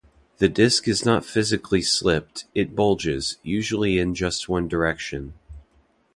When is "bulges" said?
2.75-3.37